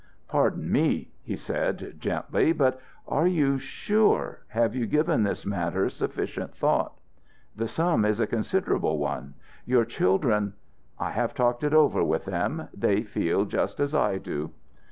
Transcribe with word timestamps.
"Pardon 0.27 0.71
me," 0.71 1.11
he 1.21 1.35
said, 1.35 1.93
gently, 1.99 2.53
"but 2.53 2.79
are 3.07 3.27
you 3.27 3.59
sure 3.59 4.39
have 4.47 4.73
you 4.73 4.87
given 4.87 5.21
this 5.21 5.45
matter 5.45 5.91
sufficient 5.91 6.55
thought? 6.55 6.97
The 7.55 7.67
sum 7.67 8.03
is 8.03 8.19
a 8.19 8.25
considerable 8.25 8.97
one. 8.97 9.35
Your 9.63 9.85
children" 9.85 10.53
"I 10.99 11.11
have 11.11 11.35
talked 11.35 11.63
it 11.63 11.75
over 11.75 12.03
with 12.03 12.25
them. 12.25 12.67
They 12.73 13.03
feel 13.03 13.45
just 13.45 13.79
as 13.79 13.93
I 13.93 14.17
do." 14.17 14.49